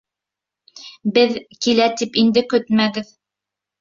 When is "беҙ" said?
1.19-1.37